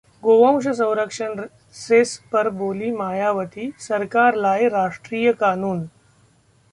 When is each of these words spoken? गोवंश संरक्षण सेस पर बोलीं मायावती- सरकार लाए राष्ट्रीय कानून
गोवंश 0.23 0.67
संरक्षण 0.67 1.41
सेस 1.73 2.17
पर 2.31 2.49
बोलीं 2.49 2.91
मायावती- 2.91 3.71
सरकार 3.79 4.35
लाए 4.35 4.67
राष्ट्रीय 4.69 5.31
कानून 5.33 5.85